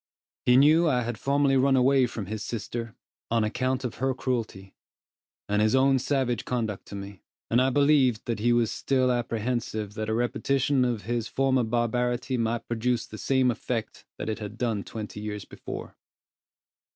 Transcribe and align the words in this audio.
He 0.47 0.57
knew 0.57 0.87
I 0.89 1.03
had 1.03 1.19
formerly 1.19 1.55
run 1.57 1.75
away 1.75 2.07
from 2.07 2.25
his 2.25 2.43
sister, 2.43 2.95
on 3.29 3.43
account 3.43 3.83
of 3.83 3.97
her 3.97 4.15
cruelty, 4.15 4.73
and 5.47 5.61
his 5.61 5.75
own 5.75 5.99
savage 5.99 6.43
conduct 6.43 6.87
to 6.87 6.95
me; 6.95 7.21
and 7.51 7.61
I 7.61 7.69
believed 7.69 8.25
that 8.25 8.39
he 8.39 8.51
was 8.51 8.71
still 8.71 9.11
apprehensive 9.11 9.93
that 9.93 10.09
a 10.09 10.13
repetition 10.15 10.83
of 10.85 11.03
his 11.03 11.27
former 11.27 11.61
barbarity 11.63 12.35
might 12.35 12.67
produce 12.67 13.05
the 13.05 13.19
same 13.19 13.51
effect 13.51 14.03
that 14.17 14.27
it 14.27 14.39
had 14.39 14.57
done 14.57 14.83
twenty 14.83 15.19
years 15.19 15.45
before. 15.45 15.95